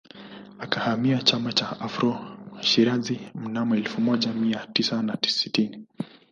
Akahamia 0.59 1.21
Chama 1.21 1.53
cha 1.53 1.79
Afro 1.79 2.37
Shirazi 2.61 3.19
mnamo 3.35 3.75
elfu 3.75 4.01
moja 4.01 4.33
mia 4.33 4.67
tisa 4.73 5.01
na 5.01 5.17
sitini 5.27 5.85